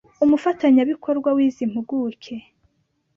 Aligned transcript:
umufatanyabikorwa 0.23 1.29
w’izi 1.37 1.63
mpuguke 1.71 2.33